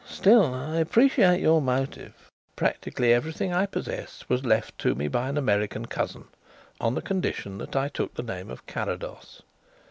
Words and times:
"Still, 0.09 0.51
I 0.51 0.77
appreciate 0.77 1.41
your 1.41 1.61
motive." 1.61 2.15
"Practically 2.55 3.13
everything 3.13 3.53
I 3.53 3.67
possess 3.67 4.27
was 4.27 4.43
left 4.43 4.79
to 4.79 4.95
me 4.95 5.07
by 5.07 5.29
an 5.29 5.37
American 5.37 5.85
cousin, 5.85 6.25
on 6.79 6.95
the 6.95 7.03
condition 7.03 7.59
that 7.59 7.75
I 7.75 7.87
took 7.87 8.15
the 8.15 8.23
name 8.23 8.49
of 8.49 8.65
Carrados. 8.65 9.43